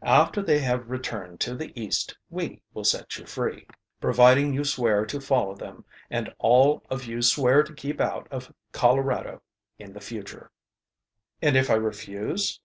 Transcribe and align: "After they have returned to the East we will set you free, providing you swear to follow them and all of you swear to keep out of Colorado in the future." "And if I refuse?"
"After 0.00 0.40
they 0.40 0.60
have 0.60 0.88
returned 0.88 1.38
to 1.40 1.54
the 1.54 1.78
East 1.78 2.16
we 2.30 2.62
will 2.72 2.82
set 2.84 3.18
you 3.18 3.26
free, 3.26 3.66
providing 4.00 4.54
you 4.54 4.64
swear 4.64 5.04
to 5.04 5.20
follow 5.20 5.54
them 5.54 5.84
and 6.08 6.34
all 6.38 6.82
of 6.88 7.04
you 7.04 7.20
swear 7.20 7.62
to 7.62 7.74
keep 7.74 8.00
out 8.00 8.26
of 8.30 8.54
Colorado 8.72 9.42
in 9.78 9.92
the 9.92 10.00
future." 10.00 10.50
"And 11.42 11.58
if 11.58 11.68
I 11.68 11.74
refuse?" 11.74 12.58